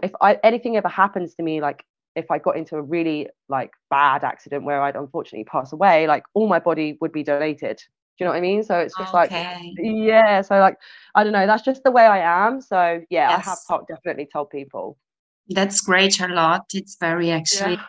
if 0.02 0.12
I 0.20 0.38
anything 0.42 0.76
ever 0.76 0.88
happens 0.88 1.34
to 1.34 1.42
me, 1.42 1.60
like 1.60 1.84
if 2.16 2.30
I 2.30 2.38
got 2.38 2.56
into 2.56 2.76
a 2.76 2.82
really 2.82 3.28
like 3.48 3.72
bad 3.90 4.24
accident 4.24 4.64
where 4.64 4.80
I'd 4.80 4.96
unfortunately 4.96 5.44
pass 5.44 5.72
away, 5.72 6.06
like 6.06 6.24
all 6.32 6.48
my 6.48 6.58
body 6.58 6.96
would 7.00 7.12
be 7.12 7.22
donated 7.22 7.82
you 8.18 8.26
know 8.26 8.30
what 8.30 8.38
I 8.38 8.40
mean? 8.40 8.62
So 8.62 8.78
it's 8.78 8.96
just 8.96 9.14
okay. 9.14 9.72
like, 9.74 9.76
yeah. 9.78 10.40
So 10.40 10.58
like, 10.58 10.76
I 11.14 11.24
don't 11.24 11.32
know. 11.32 11.46
That's 11.46 11.64
just 11.64 11.82
the 11.82 11.90
way 11.90 12.04
I 12.04 12.46
am. 12.46 12.60
So 12.60 13.02
yeah, 13.10 13.30
yes. 13.30 13.46
I 13.46 13.50
have 13.50 13.58
told, 13.68 13.88
definitely 13.88 14.28
told 14.32 14.50
people. 14.50 14.96
That's 15.48 15.80
great, 15.80 16.14
Charlotte. 16.14 16.62
It's 16.72 16.96
very 17.00 17.30
actually. 17.30 17.74
Yeah. 17.74 17.86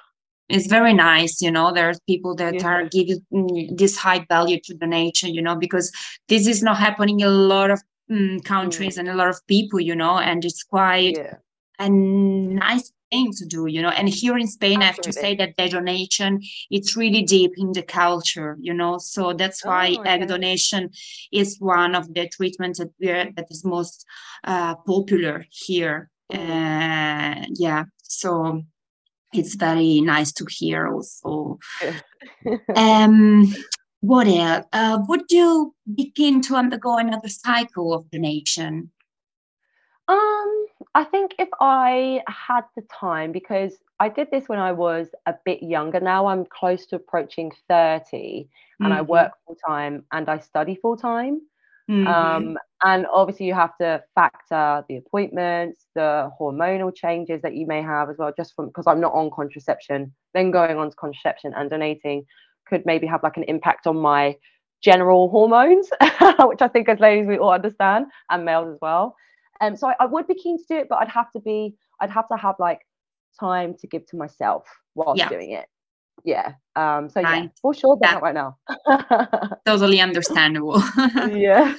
It's 0.47 0.67
very 0.67 0.93
nice, 0.93 1.41
you 1.41 1.49
know. 1.49 1.71
There's 1.73 1.99
people 2.01 2.35
that 2.35 2.55
yeah. 2.55 2.67
are 2.67 2.85
giving 2.85 3.25
mm, 3.33 3.75
this 3.75 3.97
high 3.97 4.25
value 4.29 4.59
to 4.65 4.75
the 4.75 4.85
nature, 4.85 5.27
you 5.27 5.41
know, 5.41 5.55
because 5.55 5.91
this 6.27 6.45
is 6.45 6.61
not 6.61 6.77
happening 6.77 7.21
in 7.21 7.27
a 7.27 7.31
lot 7.31 7.71
of 7.71 7.81
um, 8.11 8.39
countries 8.41 8.95
mm. 8.95 8.99
and 8.99 9.09
a 9.09 9.15
lot 9.15 9.29
of 9.29 9.39
people, 9.47 9.79
you 9.79 9.95
know, 9.95 10.19
and 10.19 10.45
it's 10.45 10.61
quite 10.61 11.17
yeah. 11.17 11.37
a 11.79 11.89
nice 11.89 12.91
thing 13.15 13.31
to 13.39 13.45
do 13.45 13.61
you 13.75 13.81
know 13.81 13.93
and 13.99 14.07
here 14.09 14.37
in 14.37 14.47
spain 14.47 14.81
Absolutely. 14.81 14.85
i 14.85 14.91
have 14.91 15.03
to 15.07 15.13
say 15.23 15.31
that 15.41 15.51
the 15.57 15.67
donation 15.77 16.31
it's 16.75 16.97
really 17.01 17.23
deep 17.37 17.53
in 17.63 17.71
the 17.77 17.85
culture 18.01 18.51
you 18.67 18.73
know 18.73 18.97
so 18.97 19.21
that's 19.41 19.61
why 19.69 19.95
oh, 19.97 20.01
egg 20.11 20.27
donation 20.27 20.89
is 21.31 21.49
one 21.59 21.95
of 21.99 22.05
the 22.15 22.27
treatments 22.37 22.79
that 22.79 22.91
we 22.99 23.07
that 23.37 23.47
is 23.49 23.63
most 23.75 24.05
uh, 24.51 24.75
popular 24.91 25.45
here 25.65 25.97
mm. 26.31 26.37
uh, 26.37 27.45
yeah 27.65 27.83
so 28.21 28.61
it's 29.33 29.55
very 29.55 30.01
nice 30.01 30.31
to 30.39 30.45
hear 30.57 30.81
also 30.93 31.57
um 32.75 33.53
what 34.11 34.27
else 34.27 34.65
uh, 34.79 34.97
would 35.07 35.25
you 35.37 35.73
begin 36.01 36.41
to 36.47 36.55
undergo 36.55 36.91
another 36.97 37.31
cycle 37.45 37.87
of 37.93 38.09
donation 38.11 38.91
um, 40.07 40.65
I 40.95 41.03
think 41.03 41.35
if 41.37 41.49
I 41.59 42.21
had 42.27 42.61
the 42.75 42.81
time, 42.83 43.33
because 43.33 43.73
I 43.99 44.09
did 44.09 44.29
this 44.31 44.47
when 44.47 44.59
I 44.59 44.71
was 44.71 45.09
a 45.25 45.35
bit 45.45 45.61
younger. 45.61 45.99
Now 45.99 46.27
I'm 46.27 46.45
close 46.45 46.85
to 46.87 46.95
approaching 46.95 47.51
30 47.67 48.47
and 48.79 48.89
mm-hmm. 48.89 48.91
I 48.91 49.01
work 49.01 49.33
full 49.45 49.57
time 49.67 50.05
and 50.11 50.29
I 50.29 50.39
study 50.39 50.75
full 50.81 50.97
time. 50.97 51.41
Mm-hmm. 51.89 52.07
Um, 52.07 52.57
and 52.83 53.05
obviously, 53.13 53.45
you 53.45 53.53
have 53.53 53.77
to 53.77 54.03
factor 54.15 54.83
the 54.89 54.97
appointments, 54.97 55.85
the 55.95 56.31
hormonal 56.39 56.95
changes 56.95 57.41
that 57.41 57.55
you 57.55 57.67
may 57.67 57.81
have 57.81 58.09
as 58.09 58.17
well, 58.17 58.33
just 58.35 58.55
from 58.55 58.67
because 58.67 58.87
I'm 58.87 58.99
not 58.99 59.13
on 59.13 59.29
contraception, 59.29 60.13
then 60.33 60.49
going 60.49 60.77
on 60.77 60.89
to 60.89 60.95
contraception 60.95 61.53
and 61.55 61.69
donating 61.69 62.25
could 62.67 62.85
maybe 62.85 63.05
have 63.05 63.21
like 63.21 63.37
an 63.37 63.43
impact 63.43 63.85
on 63.85 63.97
my 63.97 64.35
general 64.81 65.29
hormones, 65.29 65.89
which 66.39 66.61
I 66.61 66.67
think 66.67 66.89
as 66.89 66.99
ladies 66.99 67.27
we 67.27 67.37
all 67.37 67.51
understand, 67.51 68.07
and 68.29 68.45
males 68.45 68.73
as 68.73 68.79
well. 68.81 69.15
Um, 69.61 69.75
so 69.75 69.87
I, 69.87 69.95
I, 69.99 70.05
would 70.05 70.27
be 70.27 70.35
keen 70.35 70.57
to 70.57 70.63
do 70.67 70.75
it, 70.77 70.87
but 70.89 70.97
I'd 70.97 71.09
have 71.09 71.31
to 71.31 71.39
be, 71.39 71.75
I'd 71.99 72.09
have 72.09 72.27
to 72.27 72.37
have 72.37 72.55
like 72.59 72.81
time 73.39 73.75
to 73.79 73.87
give 73.87 74.05
to 74.07 74.17
myself 74.17 74.67
whilst 74.95 75.19
yeah. 75.19 75.29
doing 75.29 75.51
it. 75.51 75.65
Yeah. 76.23 76.53
Um, 76.75 77.09
so 77.09 77.19
yeah, 77.19 77.47
for 77.61 77.73
sure, 77.73 77.97
but 77.97 78.11
not 78.11 78.21
right 78.21 78.33
now. 78.33 78.57
totally 79.65 80.01
understandable. 80.01 80.81
yeah. 81.31 81.73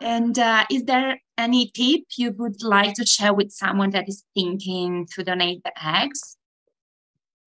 and 0.00 0.38
uh, 0.38 0.64
is 0.70 0.84
there 0.84 1.20
any 1.36 1.70
tip 1.74 2.04
you 2.16 2.32
would 2.32 2.62
like 2.62 2.94
to 2.94 3.06
share 3.06 3.34
with 3.34 3.50
someone 3.50 3.90
that 3.90 4.08
is 4.08 4.24
thinking 4.34 5.06
to 5.14 5.24
donate 5.24 5.62
the 5.64 5.72
eggs? 5.84 6.36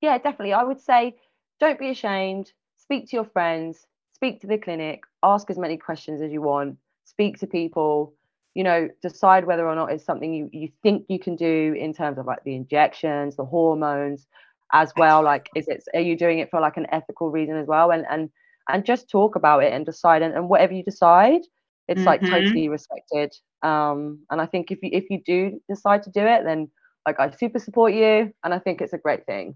Yeah, 0.01 0.17
definitely. 0.17 0.53
I 0.53 0.63
would 0.63 0.79
say 0.79 1.15
don't 1.59 1.79
be 1.79 1.89
ashamed. 1.89 2.51
Speak 2.77 3.09
to 3.09 3.15
your 3.17 3.25
friends. 3.25 3.85
Speak 4.13 4.41
to 4.41 4.47
the 4.47 4.57
clinic. 4.57 5.01
Ask 5.23 5.49
as 5.49 5.57
many 5.57 5.77
questions 5.77 6.21
as 6.21 6.31
you 6.31 6.41
want. 6.41 6.77
Speak 7.05 7.39
to 7.39 7.47
people 7.47 8.13
you 8.55 8.63
know 8.63 8.89
decide 9.01 9.45
whether 9.45 9.67
or 9.67 9.75
not 9.75 9.91
it's 9.91 10.05
something 10.05 10.33
you, 10.33 10.49
you 10.51 10.69
think 10.81 11.05
you 11.07 11.19
can 11.19 11.35
do 11.35 11.75
in 11.77 11.93
terms 11.93 12.17
of 12.17 12.25
like 12.25 12.43
the 12.43 12.55
injections 12.55 13.35
the 13.35 13.45
hormones 13.45 14.27
as 14.73 14.91
well 14.97 15.23
like 15.23 15.49
is 15.55 15.67
it 15.67 15.83
are 15.93 16.01
you 16.01 16.17
doing 16.17 16.39
it 16.39 16.49
for 16.49 16.59
like 16.59 16.77
an 16.77 16.87
ethical 16.91 17.31
reason 17.31 17.57
as 17.57 17.67
well? 17.67 17.91
And 17.91 18.05
and 18.09 18.29
and 18.67 18.85
just 18.85 19.09
talk 19.09 19.35
about 19.35 19.63
it 19.63 19.73
and 19.73 19.85
decide 19.85 20.21
and, 20.21 20.33
and 20.35 20.47
whatever 20.49 20.73
you 20.73 20.83
decide 20.83 21.41
it's 21.87 21.99
mm-hmm. 21.99 22.07
like 22.07 22.21
totally 22.21 22.69
respected. 22.69 23.33
Um 23.63 24.19
and 24.29 24.41
i 24.41 24.45
think 24.45 24.71
if 24.71 24.79
you 24.83 24.89
if 24.93 25.09
you 25.09 25.21
do 25.25 25.59
decide 25.69 26.03
to 26.03 26.11
do 26.11 26.21
it 26.21 26.43
then 26.45 26.69
like 27.05 27.19
i 27.19 27.29
super 27.31 27.59
support 27.59 27.93
you 27.93 28.31
and 28.43 28.53
i 28.53 28.59
think 28.59 28.81
it's 28.81 28.93
a 28.93 28.97
great 28.97 29.25
thing. 29.25 29.55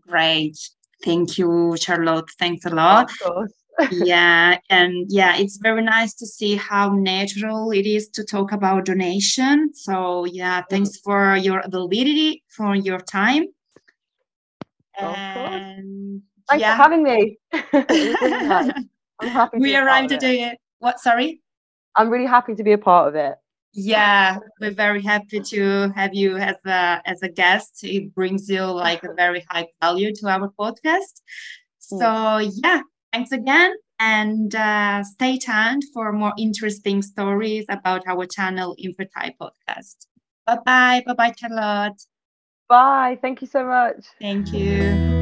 Great. 0.00 0.58
Thank 1.04 1.38
you 1.38 1.76
charlotte. 1.78 2.30
Thanks 2.38 2.64
a 2.66 2.70
lot 2.70 3.10
yeah 3.90 4.58
and 4.70 5.06
yeah 5.08 5.36
it's 5.36 5.58
very 5.58 5.82
nice 5.82 6.14
to 6.14 6.26
see 6.26 6.56
how 6.56 6.90
natural 6.90 7.70
it 7.70 7.86
is 7.86 8.08
to 8.08 8.24
talk 8.24 8.52
about 8.52 8.84
donation. 8.84 9.72
So 9.74 10.24
yeah 10.24 10.62
thanks 10.68 10.98
for 10.98 11.36
your 11.36 11.60
availability 11.60 12.42
for 12.48 12.74
your 12.74 12.98
time. 12.98 13.46
And 14.98 16.22
thanks 16.48 16.60
yeah. 16.60 16.76
for 16.76 16.82
having 16.82 17.02
me. 17.04 17.38
I'm 19.20 19.28
happy 19.28 19.58
we 19.58 19.76
arrived 19.76 20.10
to 20.10 20.18
do 20.18 20.26
it 20.26 20.58
what 20.80 21.00
sorry? 21.00 21.40
I'm 21.96 22.08
really 22.10 22.26
happy 22.26 22.54
to 22.54 22.62
be 22.62 22.72
a 22.72 22.78
part 22.78 23.08
of 23.08 23.14
it. 23.14 23.34
Yeah 23.74 24.38
we're 24.60 24.72
very 24.72 25.02
happy 25.02 25.40
to 25.40 25.92
have 25.94 26.14
you 26.14 26.36
as 26.36 26.56
a 26.66 27.00
as 27.04 27.22
a 27.22 27.28
guest. 27.28 27.84
It 27.84 28.12
brings 28.14 28.48
you 28.48 28.64
like 28.64 29.04
a 29.04 29.14
very 29.14 29.44
high 29.48 29.68
value 29.80 30.12
to 30.16 30.28
our 30.28 30.52
podcast. 30.58 31.22
Hmm. 31.90 31.98
so 31.98 32.50
yeah 32.64 32.82
Thanks 33.12 33.32
again 33.32 33.74
and 33.98 34.54
uh, 34.54 35.02
stay 35.02 35.38
tuned 35.38 35.82
for 35.92 36.12
more 36.12 36.32
interesting 36.38 37.02
stories 37.02 37.64
about 37.68 38.06
our 38.06 38.26
channel 38.26 38.74
Infertile 38.78 39.32
Podcast. 39.40 39.96
Bye 40.46 40.58
bye. 40.64 41.02
Bye 41.06 41.14
bye, 41.14 41.34
Charlotte. 41.36 42.02
Bye. 42.68 43.18
Thank 43.20 43.40
you 43.40 43.46
so 43.46 43.64
much. 43.64 44.04
Thank 44.20 44.52
you. 44.52 45.18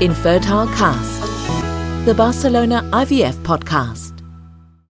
Infertile 0.00 0.66
Cast, 0.74 2.04
the 2.04 2.14
Barcelona 2.14 2.82
IVF 2.92 3.34
podcast. 3.44 4.13